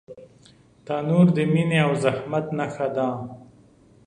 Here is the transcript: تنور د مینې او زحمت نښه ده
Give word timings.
تنور 0.85 1.27
د 1.37 1.37
مینې 1.51 1.79
او 1.85 1.91
زحمت 2.03 2.45
نښه 2.57 2.87
ده 2.95 3.07